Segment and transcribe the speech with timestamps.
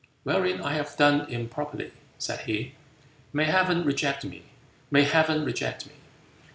[0.23, 2.73] "Wherein I have done improperly," said he,
[3.33, 4.41] "may Heaven reject me!
[4.89, 5.93] may Heaven reject me!"